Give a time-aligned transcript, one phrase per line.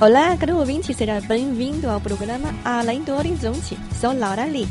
[0.00, 3.76] Olá, caro ouvinte, seja bem-vindo ao programa Além do Horizonte.
[4.00, 4.66] Sou Laura Lee.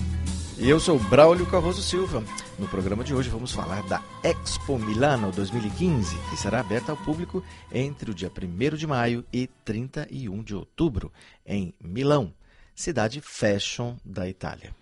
[0.57, 2.23] E eu sou Braulio Carroso Silva.
[2.57, 7.43] No programa de hoje vamos falar da Expo Milano 2015, que será aberta ao público
[7.71, 11.11] entre o dia 1 de maio e 31 de outubro,
[11.45, 12.33] em Milão,
[12.75, 14.75] cidade fashion da Itália.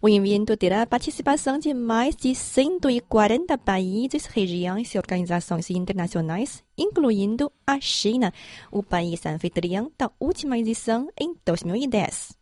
[0.00, 7.80] O evento terá participação de mais de 140 países, regiões e organizações internacionais, incluindo a
[7.80, 8.32] China,
[8.70, 12.36] o país anfitrião da última edição em 2010.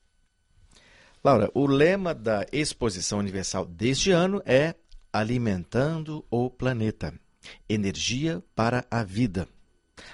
[1.22, 4.75] Laura, o lema da Exposição Universal deste ano é
[5.12, 7.14] Alimentando o Planeta
[7.69, 9.48] Energia para a Vida.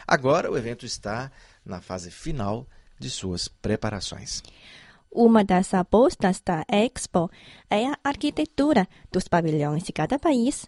[0.06, 1.32] Agora o evento está
[1.64, 2.68] na fase final
[2.98, 4.42] de suas preparações.
[5.12, 7.28] Uma das apostas da Expo
[7.68, 10.66] é a arquitetura dos pavilhões de cada país.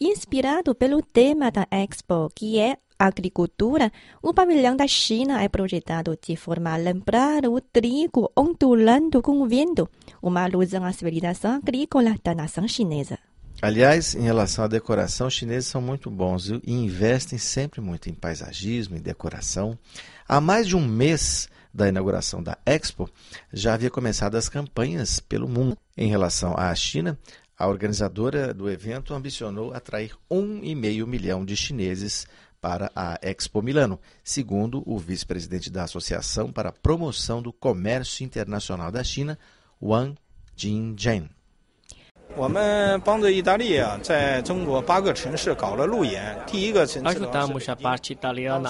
[0.00, 6.34] Inspirado pelo tema da Expo, que é agricultura, o pavilhão da China é projetado de
[6.34, 9.88] forma a lembrar o trigo ondulando com o vento,
[10.22, 13.18] uma alusão à civilização agrícola da nação chinesa.
[13.60, 18.14] Aliás, em relação à decoração, os chineses são muito bons e investem sempre muito em
[18.14, 19.78] paisagismo e decoração.
[20.26, 23.10] Há mais de um mês da inauguração da Expo,
[23.52, 25.76] já havia começado as campanhas pelo mundo.
[25.96, 27.18] Em relação à China,
[27.58, 32.26] a organizadora do evento ambicionou atrair um e meio milhão de chineses
[32.60, 38.90] para a Expo Milano, segundo o vice-presidente da Associação para a Promoção do Comércio Internacional
[38.90, 39.38] da China,
[39.82, 40.16] Wang
[40.56, 41.28] Jingzhen.
[42.36, 46.36] 我们帮着意大利啊，在中国八个城市搞了路演。
[46.46, 47.00] 第一个城，
[48.54, 48.66] 阿，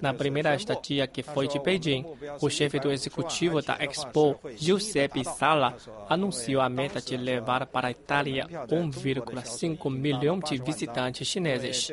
[0.00, 2.04] Na primeira estadia, que foi de Beijing,
[2.40, 5.76] o chefe do executivo da Expo, Giuseppe Sala,
[6.08, 11.90] anunciou a meta de levar para a Itália 1,5 milhão de visitantes chineses.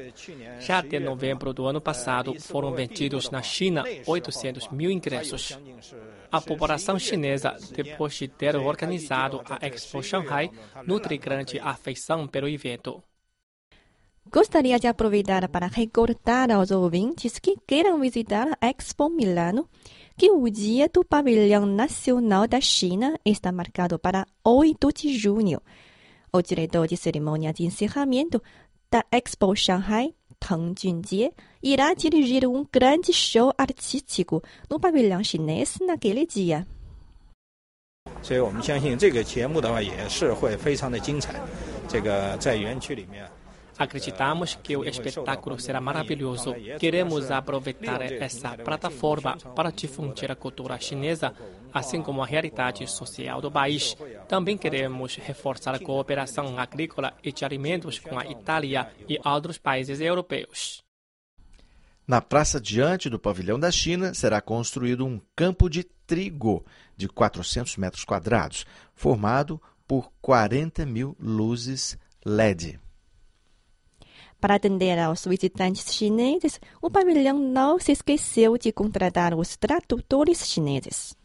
[0.59, 5.57] Já até novembro do ano passado, foram vendidos na China 800 mil ingressos.
[6.31, 10.49] A população chinesa, depois de ter organizado a Expo Shanghai,
[10.85, 13.03] nutre grande afeição pelo evento.
[14.32, 19.68] Gostaria de aproveitar para recordar aos ouvintes que queiram visitar a Expo Milano
[20.16, 25.60] que o dia do Pavilhão Nacional da China está marcado para 8 de junho.
[26.32, 28.40] O diretor de cerimônia de encerramento
[28.88, 36.24] da Expo Shanghai, Tang Junjie, irá dirigir um grande show artístico no pavilhão chinês naquele
[36.24, 36.66] dia.
[38.22, 41.34] 所以我们相信这个节目的话也是会非常的精彩。
[41.88, 43.28] 这个在园区里面。
[43.77, 46.53] Acreditamos que o espetáculo será maravilhoso.
[46.79, 51.33] Queremos aproveitar essa plataforma para difundir a cultura chinesa,
[51.73, 53.97] assim como a realidade social do país.
[54.29, 59.99] Também queremos reforçar a cooperação agrícola e de alimentos com a Itália e outros países
[59.99, 60.83] europeus.
[62.07, 66.63] Na praça diante do pavilhão da China será construído um campo de trigo
[66.95, 72.79] de 400 metros quadrados, formado por 40 mil luzes LED.
[74.45, 81.15] Para atender aos visitantes chineses, o pavilhão não se esqueceu de contratar os tradutores chineses.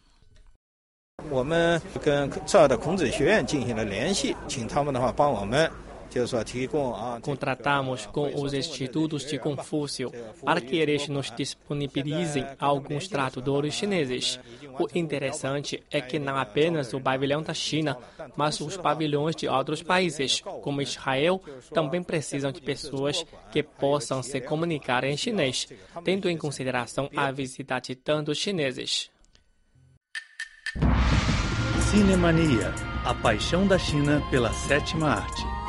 [7.22, 10.12] Contratamos com os institutos de Confúcio
[10.44, 14.41] para que eles nos disponibilizem alguns tradutores chineses.
[14.78, 17.97] O interessante é que não apenas o pavilhão da China,
[18.37, 21.40] mas os pavilhões de outros países, como Israel,
[21.73, 25.69] também precisam de pessoas que possam se comunicar em chinês,
[26.05, 29.11] tendo em consideração a visita de tantos chineses.
[31.90, 32.73] Cinemania,
[33.05, 35.60] a paixão da China pela sétima arte.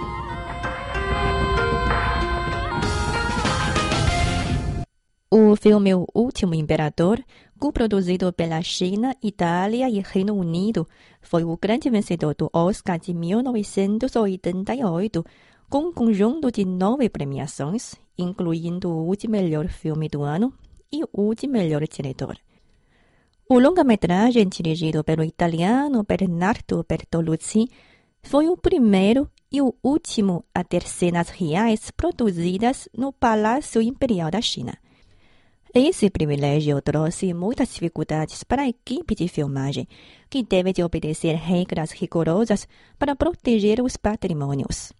[5.33, 7.23] O filme O Último Imperador,
[7.57, 10.85] co-produzido pela China, Itália e Reino Unido,
[11.21, 15.25] foi o grande vencedor do Oscar de 1988,
[15.69, 20.53] com um conjunto de nove premiações, incluindo o de melhor filme do ano
[20.91, 22.37] e o de melhor diretor.
[23.47, 27.69] O longa-metragem dirigido pelo italiano Bernardo Bertolucci
[28.21, 34.41] foi o primeiro e o último a ter cenas reais produzidas no Palácio Imperial da
[34.41, 34.77] China.
[35.73, 39.87] Esse privilégio trouxe muitas dificuldades para a equipe de filmagem,
[40.29, 42.67] que teve de obedecer regras rigorosas
[42.99, 44.91] para proteger os patrimônios.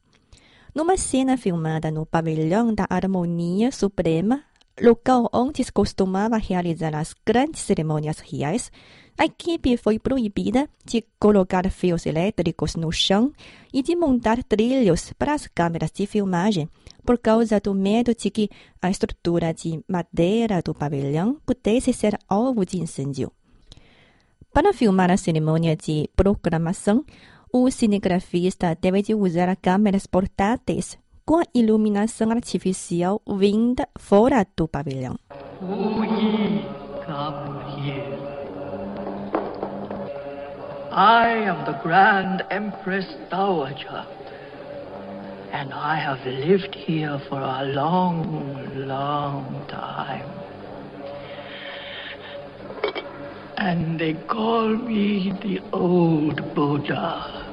[0.74, 4.46] Numa cena filmada no Pavilhão da Harmonia Suprema,
[4.82, 8.72] local onde se costumava realizar as grandes cerimônias reais,
[9.18, 13.34] a equipe foi proibida de colocar fios elétricos no chão
[13.74, 16.70] e de montar trilhos para as câmeras de filmagem,
[17.06, 18.50] por causa do medo de que
[18.82, 23.32] a estrutura de madeira do pavilhão pudesse ser alvo de incêndio.
[24.54, 27.06] Para filmar a cerimônia de proclamação,
[27.54, 35.18] o cinegrafista deve de usar câmeras portáteis com a iluminação artificial vinda fora do pavilhão.
[40.94, 44.06] I am the Grand Empress Dowager,
[45.52, 48.58] and I have lived here for a long,
[48.88, 50.26] long time.
[53.58, 57.48] And they call me the Old Buddha.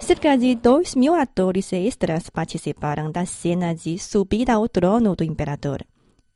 [0.00, 5.84] Cerca de dois mil atores extras participaram da cena de subida ao trono do imperador.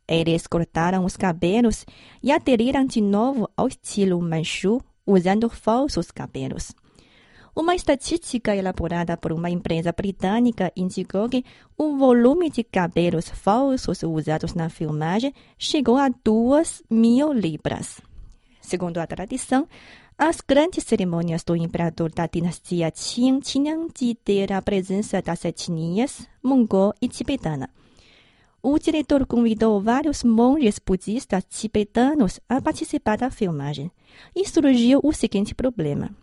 [0.06, 1.86] Eles cortaram os cabelos
[2.22, 6.72] e aderiram de novo ao estilo manchu, usando falsos cabelos.
[7.54, 11.44] Uma estatística elaborada por uma empresa britânica indicou que
[11.76, 18.00] o volume de cabelos falsos usados na filmagem chegou a duas mil libras.
[18.62, 19.68] Segundo a tradição,
[20.16, 26.26] as grandes cerimônias do imperador da dinastia Qing tinham de ter a presença das etnias
[26.42, 27.68] mongol e tibetana.
[28.62, 33.90] O diretor convidou vários monges budistas tibetanos a participar da filmagem
[34.34, 36.16] e surgiu o seguinte problema.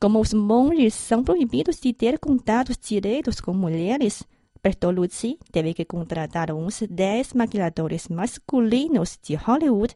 [0.00, 4.22] Como os monges são proibidos de ter contatos diretos com mulheres,
[4.62, 9.94] Bertolucci teve que contratar uns 10 maquiladores masculinos de Hollywood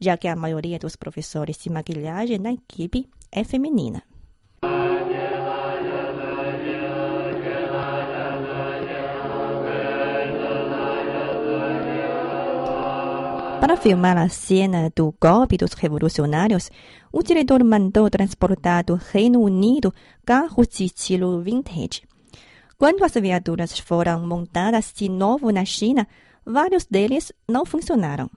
[0.00, 4.02] já que a maioria dos professores de maquilhagem na equipe é feminina.
[13.60, 16.70] Para filmar a cena do golpe dos revolucionários,
[17.16, 19.94] o diretor mandou transportar do Reino Unido
[20.26, 22.02] carros de estilo vintage.
[22.76, 26.08] Quando as viaturas foram montadas de novo na China,
[26.44, 28.28] vários deles não funcionaram.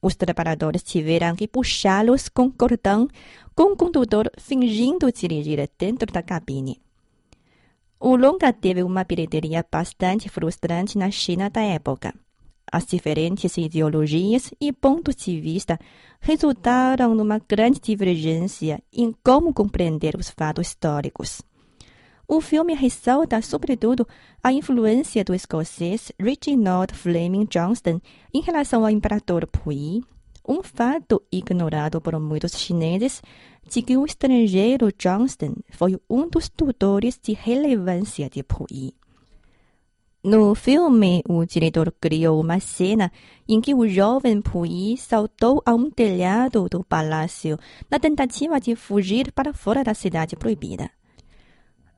[0.00, 3.06] Os trabalhadores tiveram que puxá-los com cordão,
[3.54, 6.80] com o condutor fingindo dirigir dentro da cabine.
[8.00, 12.14] O longa teve uma bilheteria bastante frustrante na China da época.
[12.70, 15.78] As diferentes ideologias e pontos de vista
[16.20, 21.42] resultaram numa grande divergência em como compreender os fatos históricos.
[22.28, 24.06] O filme ressalta, sobretudo,
[24.42, 28.00] a influência do escocês Reginald Fleming Johnston
[28.34, 30.02] em relação ao imperador Puyi,
[30.46, 33.22] um fato ignorado por muitos chineses
[33.68, 38.92] de que o estrangeiro Johnston foi um dos tutores de relevância de Puyi.
[40.26, 43.12] No filme, o diretor criou uma cena
[43.48, 47.56] em que o jovem Puyi saltou a um telhado do palácio
[47.88, 50.90] na tentativa de fugir para fora da cidade proibida.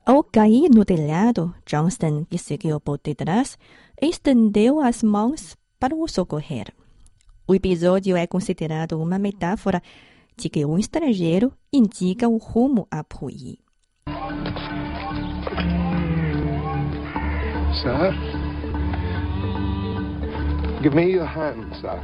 [0.05, 3.57] Ao cair no telhado, Johnston, que seguiu por detrás,
[3.99, 6.71] estendeu as mãos para o socorrer.
[7.47, 9.81] O episódio é considerado uma metáfora
[10.37, 13.57] de que um estrangeiro indica o rumo a Puyi.
[17.81, 18.11] Sir?
[20.83, 22.01] Give me your hand, sir.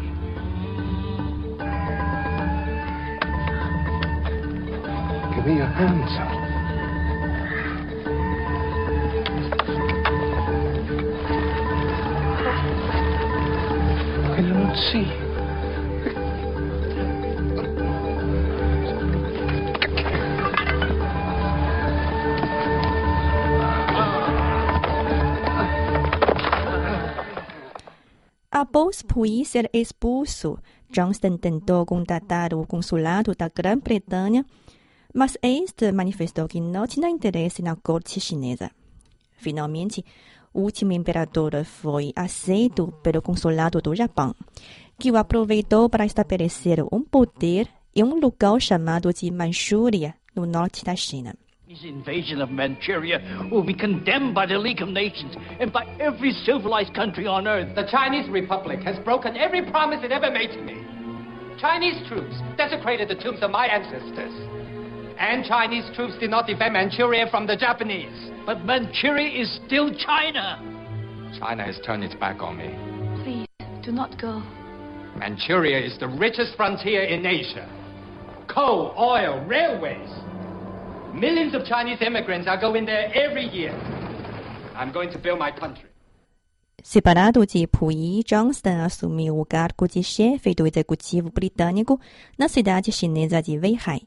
[5.35, 6.29] Give me your hand, sir.
[14.31, 15.24] I do not see.
[28.75, 30.59] Após Puyi ser expulso,
[30.91, 34.45] Johnston tentou contatar o consulado da Grã-Bretanha,
[35.13, 38.69] mas este manifestou que não tinha interesse na corte chinesa.
[39.37, 40.03] Finalmente,
[40.53, 44.35] o último imperador foi aceito pelo consulado do Japão,
[44.99, 50.83] que o aproveitou para estabelecer um poder em um lugar chamado de Manchúria, no norte
[50.83, 51.33] da China.
[51.75, 56.31] His invasion of Manchuria will be condemned by the League of Nations and by every
[56.31, 57.75] civilized country on earth.
[57.75, 60.85] The Chinese Republic has broken every promise it ever made to me.
[61.59, 64.31] Chinese troops desecrated the tombs of my ancestors.
[65.19, 68.31] And Chinese troops did not defend Manchuria from the Japanese.
[68.45, 70.61] But Manchuria is still China.
[71.37, 72.71] China has turned its back on me.
[73.21, 74.41] Please, do not go.
[75.17, 77.67] Manchuria is the richest frontier in Asia.
[78.47, 80.24] Coal, oil, railways.
[81.15, 83.73] Millions of Chinese immigrants are going there every year.
[84.75, 85.87] I'm going to build my country.
[86.83, 92.01] Separado de Puyi, Johnston assumiu o cargo de chefe do executivo britânico
[92.37, 94.01] na cidade chinesa de Weihai.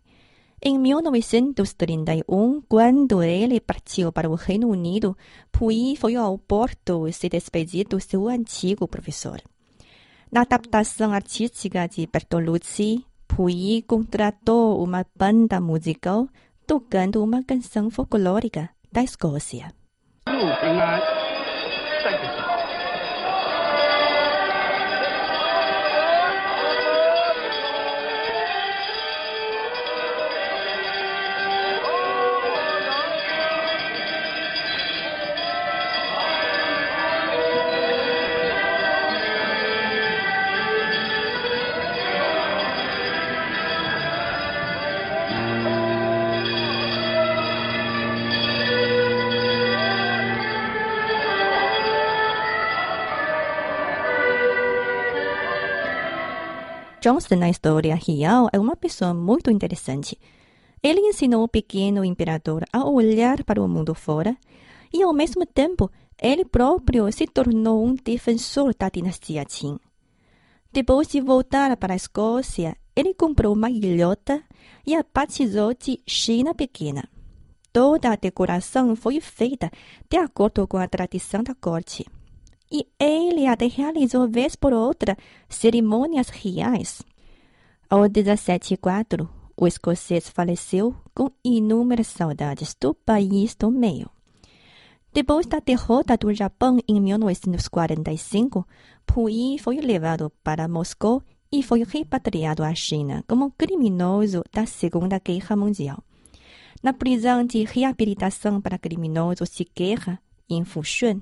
[0.62, 5.16] Em 1931, quando ele partiu para o Reino Unido,
[5.50, 9.40] Puyi foi ao porto se despedir do seu antigo professor.
[10.30, 16.28] Na adaptação artística de Bertolucci, Puyi contratou uma banda musical
[16.68, 19.72] tocando uma canção folclórica da Escócia.
[57.08, 60.18] Johnston na história real é uma pessoa muito interessante.
[60.82, 64.36] Ele ensinou o pequeno imperador a olhar para o mundo fora
[64.92, 69.78] e, ao mesmo tempo, ele próprio se tornou um defensor da dinastia Qin.
[70.70, 74.42] Depois de voltar para a Escócia, ele comprou uma ilhota
[74.86, 77.08] e a batizou de China Pequena.
[77.72, 79.70] Toda a decoração foi feita
[80.10, 82.04] de acordo com a tradição da corte
[82.70, 85.16] e ele até realizou vez por outra
[85.48, 87.02] cerimônias reais.
[87.88, 94.10] Ao 1704, o escocês faleceu com inúmeras saudades do país do meio.
[95.12, 98.66] Depois da derrota do Japão em 1945,
[99.06, 105.56] Puyi foi levado para Moscou e foi repatriado à China como criminoso da Segunda Guerra
[105.56, 106.04] Mundial.
[106.82, 111.20] Na prisão de reabilitação para criminosos de guerra, em Fushun,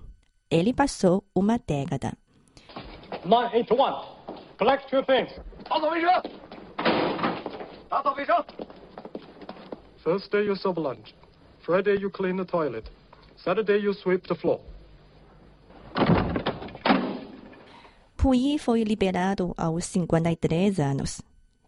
[0.50, 2.16] ele passou uma década.
[3.24, 4.16] 981.
[4.58, 5.32] Collect your things.
[10.04, 11.14] Thursday you serve lunch.
[11.60, 12.88] Friday you clean the toilet.
[13.36, 14.60] Saturday you sweep the floor.
[18.16, 21.22] Puyi foi liberado aos 53 anos.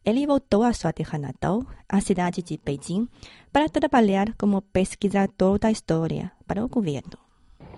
[0.05, 3.09] Ele voltou à sua terra natal, a cidade de Beijing,
[3.53, 7.28] para trabalhar como pesquisador da história para o governo.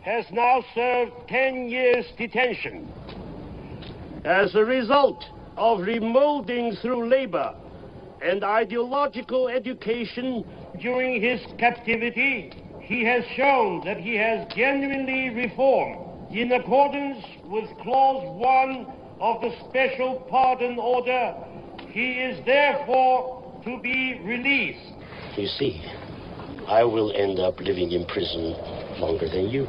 [0.02, 2.90] Has now served 10 years detention.
[4.24, 5.24] As a result
[5.56, 7.54] of remolding through labor
[8.22, 10.44] and ideological education
[10.80, 18.24] during his captivity, he has shown that he has genuinely reformed in accordance with Clause
[18.38, 18.86] 1
[19.20, 21.34] of the Special Pardon Order.
[21.90, 24.94] He is therefore to be released.
[25.36, 25.82] You see,
[26.66, 28.54] I will end up living in prison
[28.98, 29.66] longer than you.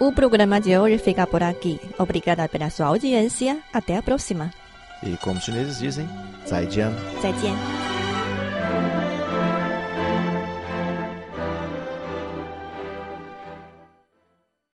[0.00, 1.78] O programa de hoje fica por aqui.
[1.98, 3.58] Obrigada pela sua audiência.
[3.70, 4.50] Até a próxima.
[5.02, 6.08] E como os chineses dizem,
[6.48, 6.92] zaijian.
[7.20, 7.79] Zaijian.